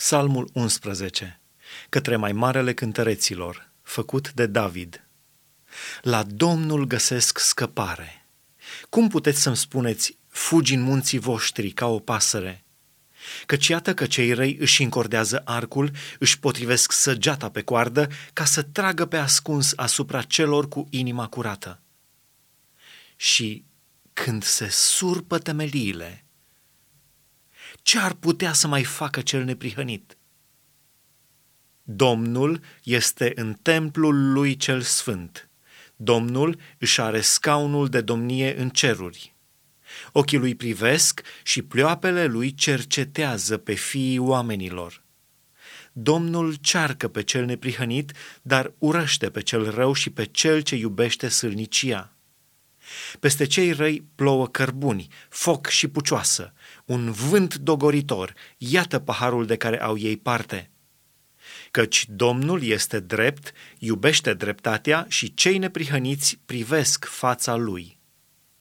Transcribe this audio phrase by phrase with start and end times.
[0.00, 1.40] Psalmul 11,
[1.88, 5.08] către mai marele cântăreților, făcut de David.
[6.02, 8.26] La Domnul găsesc scăpare.
[8.88, 12.64] Cum puteți să-mi spuneți, fugi în munții voștri ca o pasăre?
[13.46, 18.62] Căci iată că cei răi își încordează arcul, își potrivesc săgeata pe coardă ca să
[18.62, 21.80] tragă pe ascuns asupra celor cu inima curată.
[23.16, 23.64] Și
[24.12, 26.24] când se surpă temeliile,
[27.82, 30.16] ce ar putea să mai facă cel neprihănit?
[31.82, 35.48] Domnul este în templul lui cel sfânt.
[35.96, 39.34] Domnul își are scaunul de domnie în ceruri.
[40.12, 45.02] Ochii lui privesc și pleoapele lui cercetează pe fiii oamenilor.
[45.92, 48.12] Domnul cearcă pe cel neprihănit,
[48.42, 52.12] dar urăște pe cel rău și pe cel ce iubește sâlnicia.
[53.20, 56.52] Peste cei răi plouă cărbuni, foc și pucioasă,
[56.84, 60.70] un vânt dogoritor, iată paharul de care au ei parte.
[61.70, 67.99] Căci Domnul este drept, iubește dreptatea și cei neprihăniți privesc fața lui.